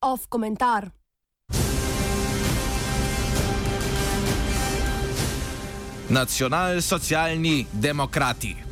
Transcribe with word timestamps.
Off 0.00 0.26
komentar. 0.28 0.90
Nacionalsocialni 6.08 7.66
demokrati. 7.70 8.69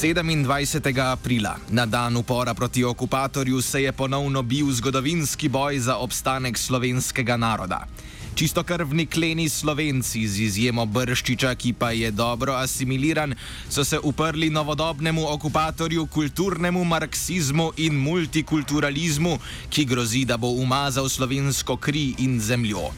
Sedemindvajsetega 0.00 1.12
aprila, 1.12 1.58
na 1.68 1.84
dan 1.84 2.16
upora 2.16 2.54
proti 2.54 2.80
okupatorju, 2.84 3.60
se 3.60 3.82
je 3.82 3.92
ponovno 3.92 4.42
bil 4.42 4.72
zgodovinski 4.72 5.48
boj 5.48 5.78
za 5.78 5.96
obstanek 5.96 6.58
slovenskega 6.58 7.36
naroda. 7.36 7.84
Čistokrvni 8.34 9.06
kleni 9.06 9.48
slovenci, 9.48 10.24
z 10.28 10.40
izjemo 10.40 10.86
Brščiča, 10.86 11.52
ki 11.54 11.72
pa 11.72 11.90
je 11.92 12.10
dobro 12.10 12.56
asimiliran, 12.56 13.34
so 13.68 13.84
se 13.84 13.98
uprli 14.00 14.48
novodobnemu 14.50 15.26
okupatorju, 15.34 16.06
kulturnemu 16.06 16.84
marksizmu 16.84 17.72
in 17.76 18.00
multikulturalizmu, 18.00 19.36
ki 19.68 19.84
grozi, 19.84 20.24
da 20.24 20.40
bo 20.40 20.48
umazal 20.48 21.08
slovensko 21.08 21.76
kri 21.76 22.14
in 22.18 22.40
zemljo. 22.40 22.88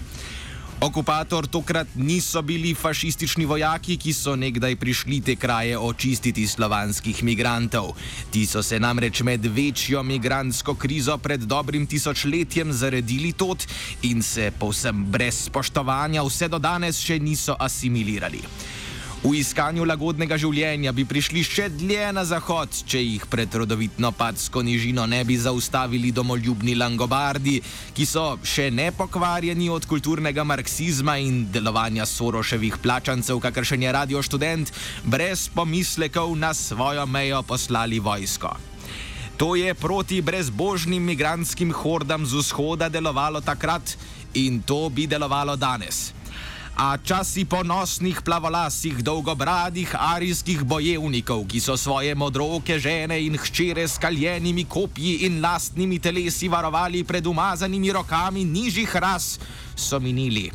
Okupator 0.82 1.46
tokrat 1.46 1.86
niso 1.94 2.42
bili 2.42 2.74
fašistični 2.74 3.44
vojaki, 3.46 3.94
ki 3.96 4.12
so 4.12 4.34
nekdaj 4.36 4.74
prišli 4.76 5.20
te 5.22 5.36
kraje 5.38 5.78
očistiti 5.78 6.42
slovanskih 6.46 7.22
migrantov. 7.22 7.92
Ti 8.34 8.42
so 8.46 8.62
se 8.66 8.80
namreč 8.82 9.22
med 9.22 9.46
večjo 9.46 10.02
migrantsko 10.02 10.74
krizo 10.74 11.18
pred 11.22 11.46
dobrim 11.46 11.86
tisočletjem 11.86 12.72
zaredili 12.72 13.30
tot 13.32 13.62
in 14.02 14.22
se 14.22 14.50
povsem 14.58 15.04
brez 15.06 15.44
spoštovanja 15.46 16.26
vse 16.26 16.50
do 16.50 16.58
danes 16.58 16.98
še 16.98 17.20
niso 17.22 17.54
asimilirali. 17.58 18.42
V 19.22 19.36
iskanju 19.38 19.84
lagodnega 19.86 20.34
življenja 20.34 20.90
bi 20.90 21.04
prišli 21.06 21.44
še 21.46 21.68
dlje 21.70 22.08
na 22.10 22.24
zahod, 22.26 22.74
če 22.90 22.98
jih 22.98 23.22
pred 23.30 23.52
rodovitno 23.54 24.08
padsko 24.18 24.64
nižino 24.66 25.04
ne 25.06 25.20
bi 25.22 25.36
zaustavili 25.38 26.08
domoljubni 26.10 26.72
langobardi, 26.74 27.60
ki 27.94 28.02
so 28.02 28.24
še 28.42 28.64
ne 28.74 28.88
pokvarjeni 28.90 29.68
od 29.70 29.86
kulturnega 29.86 30.42
marksizma 30.42 31.14
in 31.22 31.44
delovanja 31.54 32.02
Soroševih 32.10 32.80
plačancev, 32.82 33.38
kakršen 33.44 33.84
je 33.86 33.92
radio 33.94 34.22
študent, 34.26 34.72
brez 35.06 35.44
pomislekov 35.54 36.34
na 36.34 36.50
svojo 36.50 37.04
mejo 37.06 37.44
poslali 37.46 38.00
vojsko. 38.02 38.50
To 39.38 39.54
je 39.54 39.70
proti 39.78 40.18
brezbožnim 40.18 41.06
migranskim 41.12 41.70
hordam 41.70 42.26
z 42.26 42.42
vzhoda 42.42 42.90
delovalo 42.90 43.38
takrat 43.38 43.94
in 44.34 44.58
to 44.66 44.88
bi 44.90 45.06
delovalo 45.06 45.54
danes 45.54 46.10
a 46.76 46.96
časi 46.96 47.44
ponosnih 47.44 48.22
plavolasih, 48.24 49.04
dolgobradih 49.04 49.92
arijskih 49.92 50.64
bojevnikov, 50.64 51.44
ki 51.44 51.60
so 51.60 51.76
svoje 51.76 52.14
modroke 52.14 52.78
žene 52.78 53.20
in 53.20 53.36
hčere 53.36 53.84
s 53.88 54.00
kaljenimi 54.00 54.64
kopji 54.64 55.28
in 55.28 55.40
lastnimi 55.44 55.98
telesi 55.98 56.48
varovali 56.48 57.04
pred 57.04 57.26
umazanimi 57.26 57.92
rokami 57.92 58.44
nižjih 58.44 58.96
ras, 58.96 59.38
so 59.76 60.00
minili. 60.00 60.50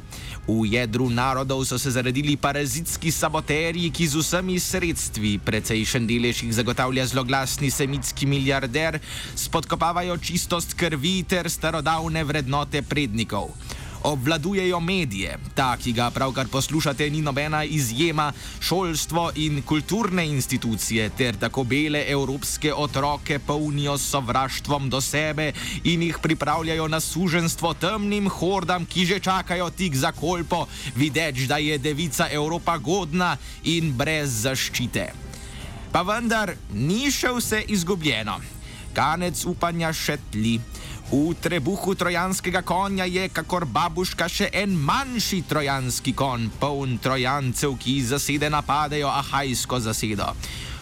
V 0.48 0.64
jedru 0.72 1.10
narodov 1.10 1.66
so 1.68 1.76
se 1.78 1.92
zaredili 1.92 2.38
parazitski 2.40 3.12
saboterji, 3.12 3.92
ki 3.92 4.08
z 4.08 4.16
vsemi 4.16 4.56
sredstvi, 4.60 5.38
precejšen 5.44 6.08
delež 6.08 6.44
jih 6.44 6.54
zagotavlja 6.56 7.06
zloglasni 7.06 7.68
semitski 7.72 8.26
milijarder, 8.26 9.00
spodkopavajo 9.36 10.18
čistost 10.18 10.74
krvi 10.74 11.24
ter 11.28 11.52
starodavne 11.52 12.24
vrednote 12.24 12.82
prednikov 12.82 13.52
obvladujejo 14.04 14.80
medije. 14.80 15.38
Ta, 15.56 15.78
ki 15.78 15.94
ga 15.94 16.10
pravkar 16.10 16.48
poslušate, 16.48 17.10
ni 17.10 17.22
nobena 17.22 17.64
izjema, 17.64 18.32
šolstvo 18.60 19.32
in 19.36 19.62
kulturne 19.62 20.28
institucije 20.28 21.10
ter 21.10 21.36
tako 21.36 21.64
bele 21.64 22.04
evropske 22.08 22.74
otroke 22.74 23.40
polnijo 23.40 23.98
sovraštvom 23.98 24.90
do 24.90 25.02
sebe 25.02 25.52
in 25.84 26.04
jih 26.04 26.18
pripravljajo 26.22 26.88
na 26.88 27.00
suženstvo 27.00 27.74
temnim 27.74 28.30
hordam, 28.30 28.86
ki 28.86 29.06
že 29.06 29.20
čakajo 29.20 29.70
tik 29.70 29.96
za 29.96 30.12
kolpo, 30.12 30.68
videč, 30.96 31.48
da 31.48 31.58
je 31.58 31.78
devica 31.78 32.28
Evropa 32.32 32.78
godna 32.78 33.38
in 33.64 33.94
brez 33.98 34.42
zaščite. 34.42 35.14
Pa 35.92 36.04
vendar 36.04 36.52
ni 36.74 37.12
še 37.12 37.32
vse 37.34 37.64
izgubljeno. 37.74 38.38
Kanec 38.94 39.46
upanja 39.46 39.94
še 39.94 40.18
tli. 40.32 40.58
V 41.08 41.32
trebuhu 41.40 41.96
trojanskega 41.96 42.60
konja 42.68 43.06
je, 43.08 43.30
kakor 43.32 43.64
babuška, 43.64 44.28
še 44.28 44.50
en 44.52 44.74
manjši 44.76 45.40
trojanski 45.48 46.12
konj, 46.12 46.50
poln 46.60 46.98
trojancev, 47.00 47.78
ki 47.80 48.02
zasede 48.04 48.50
napadejo 48.52 49.08
ahajsko 49.08 49.80
zasedo. 49.80 50.28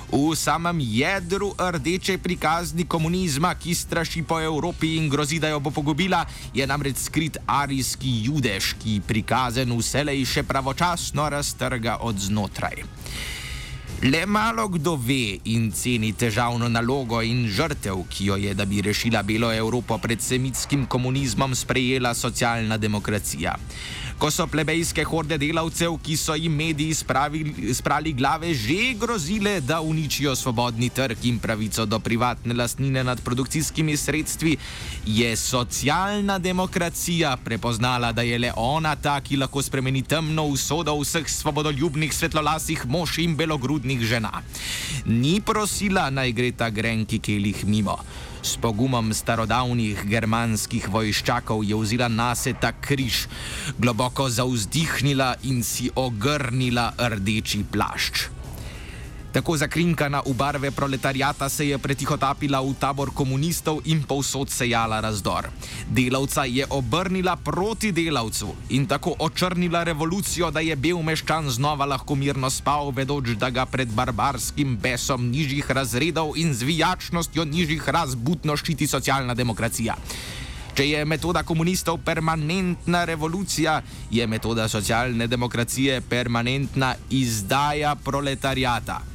V 0.10 0.34
samem 0.34 0.82
jedru 0.82 1.52
rdeče 1.54 2.18
prikazni 2.18 2.88
komunizma, 2.90 3.54
ki 3.54 3.78
straši 3.78 4.26
po 4.26 4.42
Evropi 4.42 4.96
in 4.98 5.10
grozi, 5.14 5.38
da 5.38 5.54
jo 5.54 5.62
bo 5.62 5.70
pogubila, 5.70 6.26
je 6.54 6.66
namreč 6.66 7.06
skrit 7.06 7.38
arijski 7.46 8.26
judež, 8.26 8.74
ki 8.82 9.06
prikazen 9.06 9.78
vselej 9.78 10.26
še 10.26 10.42
pravočasno 10.42 11.30
raztrga 11.30 12.00
od 12.02 12.18
znotraj. 12.18 12.82
Le 14.02 14.26
malo 14.26 14.68
kdo 14.68 14.98
ve 15.00 15.40
in 15.46 15.72
ceni 15.72 16.12
težavno 16.14 16.68
nalogo 16.68 17.22
in 17.24 17.46
žrtev, 17.48 18.02
ki 18.12 18.26
jo 18.26 18.36
je, 18.36 18.54
da 18.54 18.66
bi 18.66 18.82
rešila 18.84 19.24
Belo 19.24 19.54
Evropo 19.54 19.98
pred 19.98 20.22
semitskim 20.22 20.86
komunizmom, 20.86 21.56
sprejela 21.56 22.14
socialna 22.14 22.78
demokracija 22.78 23.56
ko 24.20 24.32
so 24.32 24.48
plebejske 24.48 25.04
horde 25.04 25.38
delavcev, 25.38 25.98
ki 26.04 26.16
so 26.18 26.36
jim 26.40 26.56
mediji 26.56 26.94
spravili, 26.96 27.74
sprali 27.76 28.14
glave, 28.14 28.54
že 28.54 28.94
grozile, 29.00 29.60
da 29.62 29.82
uničijo 29.82 30.36
svobodni 30.36 30.90
trg 30.90 31.26
in 31.26 31.40
pravico 31.40 31.86
do 31.86 32.00
privatne 32.00 32.54
lastnine 32.54 33.04
nad 33.04 33.22
produkcijskimi 33.22 33.98
sredstvi, 33.98 34.58
je 35.06 35.36
socialna 35.36 36.38
demokracija 36.40 37.38
prepoznala, 37.38 38.12
da 38.12 38.22
je 38.22 38.40
le 38.40 38.52
ona 38.56 38.96
ta, 38.96 39.20
ki 39.22 39.38
lahko 39.38 39.62
spremeni 39.62 40.04
temno 40.04 40.46
usodo 40.46 40.96
vseh 41.00 41.28
svobodoljubnih 41.30 42.14
svetlolasih 42.14 42.86
mož 42.88 43.18
in 43.20 43.36
belogrudnih 43.36 44.00
žena. 44.02 44.42
Ni 45.06 45.42
prosila 45.42 46.10
naj 46.10 46.32
gre 46.32 46.52
ta 46.52 46.70
grenki 46.70 47.20
kelih 47.20 47.66
mimo. 47.66 48.00
S 48.46 48.60
pogumom 48.62 49.08
starodavnih 49.10 50.04
germanskih 50.06 50.86
vojščakov 50.94 51.64
je 51.66 51.80
vzela 51.82 52.06
na 52.14 52.28
se 52.38 52.54
ta 52.54 52.70
križ, 52.78 53.24
globoko 53.82 54.28
zauzdihnila 54.30 55.32
in 55.50 55.64
si 55.66 55.90
ogrnila 55.98 56.92
rdeči 56.94 57.64
plašč. 57.74 58.35
Tako 59.36 59.58
zakrinkana 59.60 60.22
v 60.24 60.32
barve 60.32 60.72
proletariata 60.72 61.50
se 61.52 61.68
je 61.68 61.76
pretihotapila 61.76 62.64
v 62.64 62.72
tabor 62.80 63.12
komunistov 63.12 63.84
in 63.84 64.00
povsod 64.08 64.48
sejala 64.48 65.04
razdor. 65.04 65.52
Delavca 65.92 66.48
je 66.48 66.64
obrnila 66.72 67.36
proti 67.36 67.92
delavcu 67.92 68.56
in 68.72 68.88
tako 68.88 69.12
očrnila 69.20 69.84
revolucijo, 69.84 70.48
da 70.56 70.64
je 70.64 70.76
bil 70.80 71.04
meščan 71.04 71.52
znova 71.52 71.84
lahko 71.84 72.16
mirno 72.16 72.48
spal, 72.48 72.96
vedoč, 72.96 73.36
da 73.36 73.50
ga 73.52 73.66
pred 73.68 73.92
barbarskim 73.92 74.78
besom 74.80 75.28
nižjih 75.28 75.68
razredov 75.68 76.40
in 76.40 76.56
zvijačnostjo 76.56 77.44
nižjih 77.44 77.90
raz 77.92 78.16
budno 78.16 78.56
ščiti 78.56 78.88
socialna 78.88 79.36
demokracija. 79.36 79.98
Če 80.76 80.88
je 80.88 81.02
metoda 81.04 81.44
komunistov 81.44 82.00
permanentna 82.08 83.04
revolucija, 83.04 83.82
je 84.12 84.28
metoda 84.28 84.70
socialne 84.72 85.28
demokracije 85.28 86.00
permanentna 86.08 86.94
izdaja 87.12 87.98
proletariata. 88.00 89.15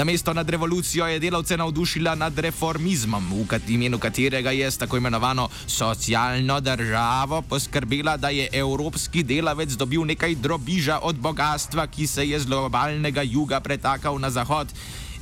Namesto 0.00 0.32
nad 0.34 0.50
revolucijo 0.50 1.06
je 1.06 1.18
delavce 1.18 1.56
navdušila 1.56 2.14
nad 2.14 2.38
reformizmom, 2.38 3.24
v 3.28 3.44
imenu 3.68 3.98
katerega 3.98 4.50
je 4.50 4.70
s 4.70 4.78
tako 4.78 4.96
imenovano 4.96 5.48
socialno 5.66 6.60
državo 6.60 7.42
poskrbela, 7.42 8.16
da 8.16 8.28
je 8.28 8.48
evropski 8.52 9.22
delavec 9.22 9.76
dobil 9.76 10.04
nekaj 10.04 10.34
drobiža 10.34 10.98
od 11.02 11.16
bogatstva, 11.16 11.86
ki 11.86 12.06
se 12.06 12.28
je 12.28 12.40
z 12.40 12.46
globalnega 12.46 13.22
juga 13.22 13.60
pretakal 13.60 14.18
na 14.18 14.30
zahod. 14.30 14.72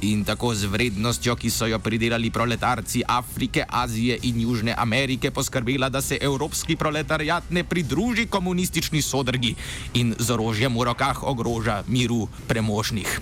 In 0.01 0.25
tako 0.25 0.55
z 0.55 0.71
vrednostjo, 0.71 1.35
ki 1.37 1.51
so 1.51 1.67
jo 1.67 1.79
pridelali 1.79 2.31
proletarci 2.31 3.03
Afrike, 3.09 3.65
Azije 3.69 4.19
in 4.23 4.41
Južne 4.41 4.75
Amerike, 4.79 5.31
poskrbela, 5.31 5.89
da 5.89 6.01
se 6.01 6.19
evropski 6.23 6.77
proletariat 6.77 7.51
ne 7.51 7.65
pridruži 7.65 8.27
komunistični 8.27 9.03
sodrgi 9.03 9.57
in 9.95 10.15
z 10.19 10.31
orožjem 10.31 10.79
v 10.79 10.85
rokah 10.85 11.23
ogroža 11.23 11.83
miru 11.89 12.29
premožnih. 12.47 13.21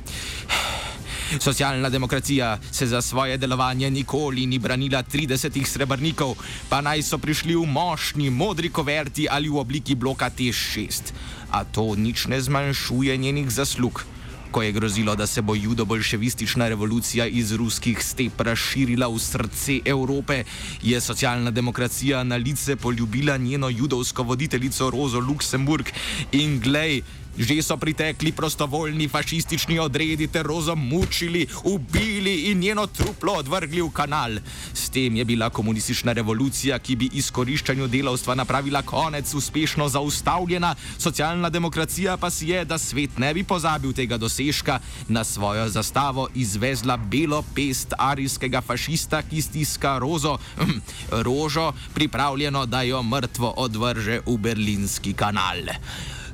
Socialna 1.41 1.89
demokracija 1.89 2.59
se 2.71 2.87
za 2.87 3.03
svoje 3.03 3.39
delovanje 3.39 3.91
nikoli 3.91 4.47
ni 4.47 4.59
branila 4.59 5.03
30 5.03 5.67
srebrnikov, 5.67 6.37
pa 6.69 6.81
naj 6.81 7.03
so 7.03 7.19
prišli 7.19 7.57
v 7.57 7.67
mošni, 7.67 8.31
modri 8.31 8.71
koverti 8.71 9.27
ali 9.31 9.49
v 9.49 9.59
obliki 9.59 9.95
bloka 9.95 10.31
T6. 10.31 11.13
A 11.51 11.65
to 11.65 11.95
nič 11.97 12.27
ne 12.27 12.41
zmanjšuje 12.41 13.17
njenih 13.17 13.51
zaslug. 13.51 14.05
Ko 14.51 14.63
je 14.63 14.73
grozilo, 14.73 15.15
da 15.15 15.27
se 15.27 15.43
bo 15.43 15.55
judo-bolševistična 15.55 16.69
revolucija 16.69 17.27
iz 17.27 17.53
ruskih 17.53 17.99
step 18.05 18.41
razširila 18.41 19.09
v 19.09 19.19
srce 19.19 19.81
Evrope, 19.85 20.45
je 20.83 21.01
socialna 21.01 21.51
demokracija 21.51 22.23
na 22.25 22.37
lice 22.37 22.77
poljubila 22.77 23.37
njeno 23.37 23.69
judovsko 23.69 24.23
voditeljico 24.23 24.91
Rozo 24.91 25.21
Luksemburg 25.21 25.87
in 26.33 26.61
glej, 26.61 27.03
Že 27.39 27.63
so 27.63 27.77
pritekli 27.77 28.33
prostovoljni 28.33 29.09
fašistični 29.09 29.79
odredi 29.79 30.27
ter 30.27 30.47
rozo 30.47 30.75
mučili, 30.75 31.47
ubili 31.65 32.51
in 32.51 32.59
njeno 32.59 32.87
truplo 32.87 33.33
odvrgli 33.33 33.83
v 33.83 33.91
kanal. 33.91 34.39
S 34.73 34.89
tem 34.91 35.17
je 35.17 35.25
bila 35.25 35.51
komunistična 35.51 36.13
revolucija, 36.13 36.79
ki 36.79 36.97
bi 36.97 37.11
izkoriščanju 37.13 37.89
delavstva 37.89 38.35
napravila 38.35 38.83
konec, 38.83 39.35
uspešno 39.35 39.89
zaustavljena, 39.89 40.75
socialna 40.99 41.51
demokracija 41.51 42.17
pa 42.17 42.31
si 42.31 42.49
je, 42.49 42.65
da 42.65 42.79
svet 42.79 43.19
ne 43.19 43.35
bi 43.35 43.45
pozabil 43.45 43.93
tega 43.93 44.17
dosežka, 44.17 44.81
na 45.09 45.25
svojo 45.25 45.69
zastavo 45.69 46.29
izvezla 46.35 46.97
belo 46.97 47.43
pest 47.55 47.93
arijskega 47.99 48.61
fašista, 48.61 49.23
ki 49.23 49.43
stiska 49.43 49.99
rozo, 49.99 50.39
hm, 50.57 50.79
rožo, 51.11 51.73
pripravljeno, 51.95 52.67
da 52.67 52.83
jo 52.83 53.03
mrtvo 53.03 53.55
odvrže 53.57 54.21
v 54.27 54.37
berlinski 54.39 55.13
kanal. 55.13 55.77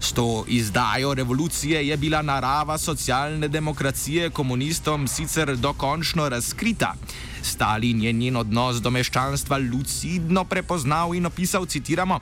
S 0.03 0.13
to 0.13 0.45
izdajo 0.49 1.15
revolucije 1.15 1.89
je 1.89 1.97
bila 1.97 2.23
narava 2.23 2.79
socialne 2.79 3.49
demokracije 3.49 4.31
komunistom 4.31 5.09
sicer 5.09 5.57
dokončno 5.57 6.29
razkrita. 6.29 6.95
Stalin 7.43 8.03
je 8.03 8.13
njen 8.13 8.37
odnos 8.37 8.81
do 8.83 8.91
meščanstva 8.91 9.59
lucidno 9.73 10.45
prepoznal 10.45 11.15
in 11.15 11.27
opisal, 11.27 11.67
citiramo, 11.67 12.21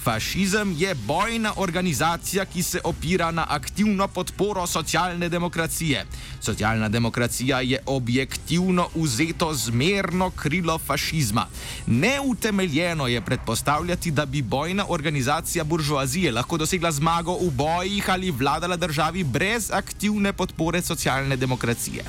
Fašizem 0.00 0.74
je 0.78 0.94
bojna 0.94 1.52
organizacija, 1.56 2.44
ki 2.44 2.62
se 2.62 2.80
opira 2.84 3.30
na 3.30 3.46
aktivno 3.48 4.08
podporo 4.08 4.66
socialne 4.66 5.28
demokracije. 5.28 6.06
Socialna 6.40 6.88
demokracija 6.88 7.60
je 7.60 7.82
objektivno 7.86 8.88
vzeto 8.94 9.54
zmerno 9.54 10.30
krilo 10.30 10.78
fašizma. 10.78 11.46
Neutemeljeno 11.86 13.06
je 13.06 13.20
predpostavljati, 13.20 14.10
da 14.10 14.26
bi 14.26 14.42
bojna 14.42 14.86
organizacija 14.88 15.64
buržoazije 15.64 16.32
lahko 16.32 16.56
dosegla 16.56 16.92
zmago 16.92 17.19
v 17.28 17.50
bojih 17.50 18.10
ali 18.10 18.30
vladala 18.30 18.76
državi 18.76 19.24
brez 19.24 19.70
aktivne 19.70 20.32
podpore 20.32 20.82
socialne 20.82 21.36
demokracije. 21.36 22.04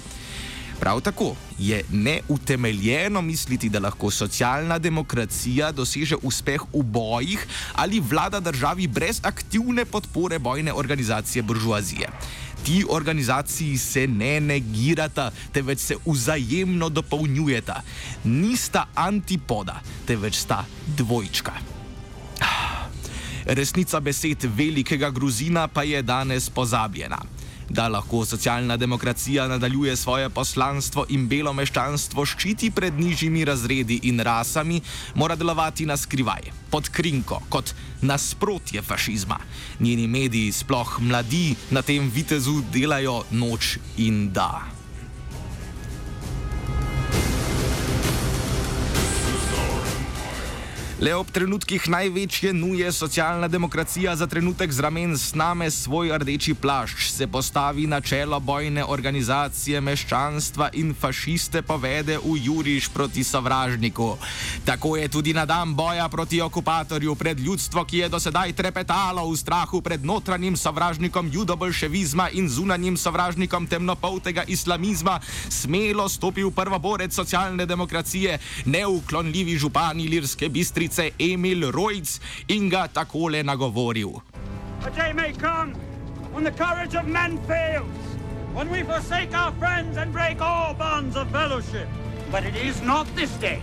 Prav 0.79 1.01
tako 1.01 1.35
je 1.59 1.83
neutemeljeno 1.91 3.21
misliti, 3.21 3.69
da 3.69 3.79
lahko 3.79 4.09
socialna 4.11 4.79
demokracija 4.79 5.71
doseže 5.71 6.15
uspeh 6.23 6.61
v 6.73 6.81
bojih 6.83 7.47
ali 7.73 7.99
vlada 7.99 8.39
državi 8.39 8.87
brez 8.87 9.19
aktivne 9.23 9.85
podpore 9.85 10.39
bojne 10.39 10.73
organizacije 10.73 11.43
buržoazije. 11.43 12.09
Ti 12.63 12.85
organizaciji 12.89 13.77
se 13.77 14.07
ne 14.07 14.39
negirata, 14.39 15.31
temveč 15.51 15.79
se 15.79 15.95
vzajemno 16.05 16.89
dopolnjujeta. 16.89 17.81
Nista 18.23 18.85
antipoda, 18.95 19.81
temveč 20.07 20.35
sta 20.35 20.65
dvojčka. 20.97 21.80
Resnica 23.51 23.99
besed 23.99 24.45
velikega 24.55 25.09
Gruzina 25.11 25.67
pa 25.67 25.83
je 25.83 26.01
danes 26.01 26.49
pozabljena. 26.49 27.17
Da 27.69 27.87
lahko 27.87 28.25
socialna 28.25 28.77
demokracija 28.77 29.47
nadaljuje 29.47 29.95
svoje 29.95 30.29
poslanstvo 30.29 31.05
in 31.09 31.27
belo 31.27 31.51
meščanstvo 31.53 32.25
ščiti 32.25 32.71
pred 32.71 32.99
nižjimi 32.99 33.43
razredi 33.45 33.99
in 34.07 34.23
rasami, 34.23 34.81
mora 35.15 35.35
delovati 35.35 35.85
na 35.85 35.97
skrivaj, 35.97 36.51
pod 36.71 36.89
krinko, 36.89 37.41
kot 37.49 37.75
nasprotje 38.01 38.81
fašizma. 38.81 39.39
Njeni 39.79 40.07
mediji, 40.07 40.51
sploh 40.51 40.99
mladi, 40.99 41.55
na 41.71 41.81
tem 41.81 42.07
vitezu 42.09 42.61
delajo 42.71 43.23
noč 43.31 43.77
in 43.97 44.29
da. 44.31 44.80
Le 51.01 51.15
ob 51.17 51.31
trenutkih 51.33 51.81
največje 51.89 52.51
nuje 52.53 52.85
socialna 52.93 53.47
demokracija 53.49 54.11
za 54.15 54.27
trenutek 54.29 54.69
z 54.69 54.79
ramen 54.85 55.15
sname 55.17 55.65
svoj 55.73 56.13
rdeči 56.21 56.53
plašč, 56.53 57.07
se 57.09 57.25
postavi 57.27 57.87
na 57.89 57.97
čelo 58.01 58.37
bojne 58.39 58.85
organizacije 58.85 59.81
meščanstva 59.81 60.67
in 60.77 60.93
fašiste 60.93 61.63
povede 61.65 62.19
v 62.21 62.35
juriš 62.45 62.89
proti 62.93 63.23
sovražniku. 63.23 64.17
Tako 64.65 64.97
je 64.97 65.07
tudi 65.07 65.33
na 65.33 65.45
dan 65.45 65.73
boja 65.73 66.05
proti 66.09 66.41
okupatorju 66.41 67.15
pred 67.15 67.39
ljudstvo, 67.39 67.85
ki 67.85 67.97
je 67.97 68.09
dosedaj 68.09 68.53
trepetalo 68.53 69.25
v 69.25 69.33
strahu 69.37 69.81
pred 69.81 70.05
notranjim 70.05 70.53
sovražnikom 70.53 71.33
judobolševizma 71.33 72.29
in 72.37 72.49
zunanjim 72.49 72.97
sovražnikom 72.97 73.65
temnopoltega 73.65 74.43
islamizma, 74.47 75.17
smelo 75.49 76.05
stopil 76.09 76.51
prvoborec 76.51 77.09
socialne 77.09 77.65
demokracije, 77.65 78.37
neuklonljivi 78.65 79.57
župani 79.57 80.05
Lirske 80.07 80.49
bistrice. 80.49 80.90
Emil 80.99 81.71
Rojc 81.71 82.19
in 82.47 82.69
ga 82.69 82.87
takole 82.87 83.43
nagovoril. 83.43 84.21
A 84.85 84.89
day 84.91 85.13
may 85.13 85.31
come 85.31 85.73
when 86.33 86.43
the 86.43 86.51
courage 86.51 86.95
of 86.95 87.07
men 87.07 87.37
fails, 87.43 87.87
when 88.53 88.69
we 88.69 88.83
forsake 88.83 89.33
our 89.33 89.51
friends 89.53 89.97
and 89.97 90.11
break 90.11 90.41
all 90.41 90.73
bonds 90.73 91.15
of 91.15 91.29
fellowship. 91.31 91.87
But 92.31 92.45
it 92.45 92.55
is 92.55 92.81
not 92.81 93.07
this 93.15 93.31
day. 93.37 93.61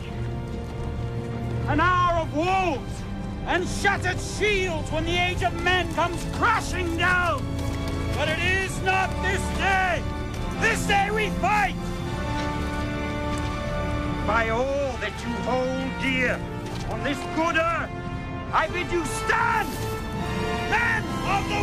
An 1.69 1.80
hour 1.80 2.22
of 2.22 2.34
woes 2.34 3.02
and 3.46 3.66
shattered 3.66 4.20
shields 4.20 4.90
when 4.90 5.04
the 5.04 5.16
age 5.16 5.42
of 5.42 5.52
men 5.62 5.92
comes 5.94 6.25
crashing 6.36 6.96
down. 6.96 7.42
But 8.14 8.28
it 8.28 8.38
is 8.38 8.80
not 8.82 9.10
this 9.22 9.42
day. 9.58 10.02
This 10.60 10.86
day 10.86 11.10
we 11.10 11.30
fight. 11.40 11.76
By 14.26 14.50
all 14.50 14.92
that 15.00 15.12
you 15.25 15.32
hold 15.48 16.02
dear 16.02 16.38
on 16.90 17.02
this 17.05 17.19
good 17.37 17.56
earth, 17.56 17.90
I 18.52 18.67
bid 18.69 18.90
you 18.90 19.05
stand, 19.05 19.69
men 20.70 21.02
of 21.35 21.49
the 21.49 21.57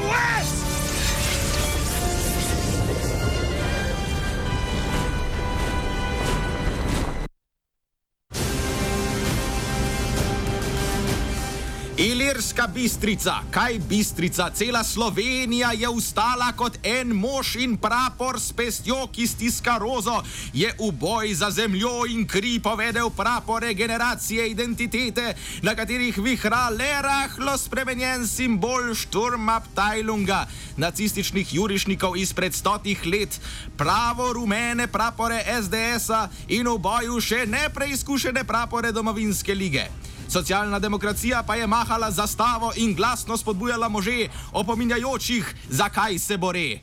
Ilirska 12.35 12.67
bistrica, 12.67 13.33
kaj 13.51 13.79
bistrica, 13.89 14.49
cela 14.53 14.83
Slovenija 14.83 15.71
je 15.71 15.89
ustala 15.89 16.51
kot 16.51 16.77
en 16.83 17.13
mož 17.15 17.55
in 17.55 17.77
prapor 17.79 18.35
s 18.39 18.51
pestjo, 18.51 19.07
ki 19.07 19.27
stiska 19.27 19.77
rozo, 19.79 20.17
je 20.53 20.73
v 20.79 20.91
boj 20.91 21.31
za 21.33 21.47
zemljo 21.51 22.03
in 22.11 22.27
kri 22.27 22.59
povedal 22.59 23.07
prapore 23.09 23.73
generacije 23.73 24.49
identitete, 24.51 25.35
na 25.61 25.75
katerih 25.75 26.17
vihra 26.17 26.69
le 26.69 26.91
rahlo 27.01 27.57
spremenjen 27.57 28.27
simbol 28.27 28.91
Šturmabtajlunga, 28.93 30.45
nacističnih 30.77 31.53
jurišnikov 31.53 32.17
izpred 32.17 32.53
stotih 32.53 33.05
let, 33.05 33.39
pravo 33.77 34.33
rumene 34.33 34.87
prapore 34.87 35.39
SDS-a 35.61 36.27
in 36.47 36.67
v 36.67 36.75
boju 36.83 37.21
še 37.21 37.45
nepreizkušene 37.47 38.43
prapore 38.43 38.91
domovinske 38.91 39.55
lige. 39.55 39.87
Socialna 40.27 40.79
demokracija 40.79 41.43
pa 41.47 41.55
je 41.55 41.67
mahala 41.67 42.11
zastavo 42.11 42.71
in 42.75 42.95
glasno 42.95 43.37
spodbujala 43.37 43.89
može, 43.89 44.27
opominjajočih, 44.53 45.55
zakaj 45.69 46.19
se 46.19 46.37
bore. 46.37 46.79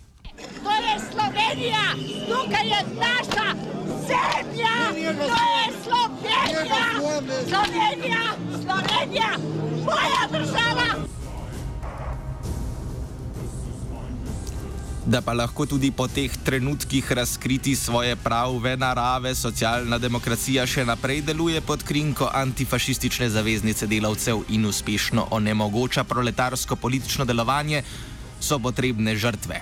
To 0.64 0.70
je 0.70 1.00
Slovenija, 1.12 1.82
tukaj 2.28 2.68
je 2.68 2.82
naša 2.98 3.48
zemlja, 4.06 4.74
to 4.92 4.98
je 4.98 5.66
Slovenija, 5.84 6.82
Slovenija, 7.48 8.22
Slovenija, 8.62 9.36
moja 9.84 10.28
država. 10.32 11.11
Da 15.12 15.20
pa 15.20 15.34
lahko 15.36 15.66
tudi 15.68 15.90
po 15.92 16.06
teh 16.08 16.32
trenutkih 16.44 17.12
razkriti 17.12 17.74
svoje 17.76 18.16
prave 18.16 18.76
narave, 18.80 19.34
socialna 19.36 19.98
demokracija 20.00 20.64
še 20.64 20.86
naprej 20.88 21.20
deluje 21.26 21.60
pod 21.60 21.84
krinko 21.84 22.30
antifašistične 22.32 23.28
zaveznice 23.28 23.86
delavcev 23.90 24.40
in 24.56 24.64
uspešno 24.64 25.26
onemogoča 25.36 26.06
proletarsko 26.08 26.80
politično 26.80 27.28
delovanje, 27.28 27.82
so 28.40 28.56
potrebne 28.58 29.12
žrtve. 29.16 29.60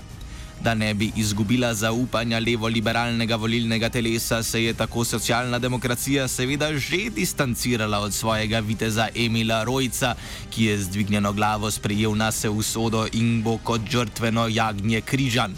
Da 0.61 0.75
ne 0.75 0.95
bi 0.95 1.09
izgubila 1.17 1.75
zaupanja 1.75 2.39
levo-liberalnega 2.39 3.37
volilnega 3.37 3.89
telesa, 3.89 4.43
se 4.43 4.65
je 4.65 4.75
tako 4.75 5.05
socialna 5.05 5.59
demokracija 5.59 6.29
seveda 6.29 6.69
že 6.77 7.09
distancirala 7.17 7.99
od 7.99 8.15
svojega 8.15 8.61
viteza 8.61 9.09
Emila 9.15 9.65
Rojca, 9.65 10.15
ki 10.51 10.65
je 10.65 10.79
z 10.79 10.89
dvignjeno 10.89 11.33
glavo 11.33 11.71
sprejel 11.71 12.17
na 12.17 12.33
se 12.33 12.49
usodo 12.49 13.07
in 13.13 13.43
bo 13.43 13.57
kot 13.59 13.81
žrtveno 13.91 14.49
jagnje 14.49 15.01
križan. 15.01 15.57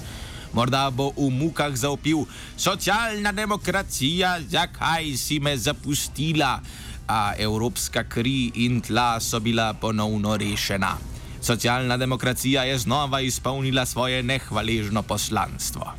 Morda 0.52 0.90
bo 0.90 1.10
v 1.16 1.30
mukah 1.30 1.74
zaupil: 1.74 2.24
Socialna 2.56 3.32
demokracija, 3.32 4.38
zakaj 4.48 5.16
si 5.16 5.40
me 5.40 5.56
zapustila? 5.56 6.60
A 7.08 7.34
evropska 7.38 8.04
kri 8.04 8.52
in 8.54 8.80
tla 8.80 9.20
so 9.20 9.40
bila 9.40 9.74
ponovno 9.74 10.36
rešena. 10.36 11.11
Socialna 11.42 11.96
demokracija 11.96 12.62
je 12.62 12.78
znova 12.78 13.20
izpolnila 13.20 13.86
svoje 13.86 14.22
nehvaležno 14.22 15.02
poslanstvo. 15.02 15.92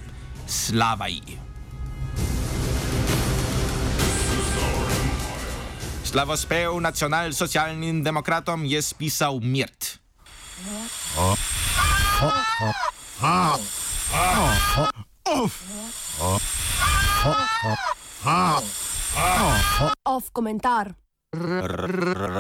Slava 0.48 1.08
ji! 1.08 1.38
Slavospev 6.04 6.80
nacionalsocialnim 6.80 8.04
demokratom 8.04 8.66
je 8.66 8.82
spisal 8.82 9.40
Mirt. 9.40 10.00
Off 20.06 20.30
komentar. 20.34 20.94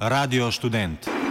Radio 0.01 0.51
študent. 0.51 1.22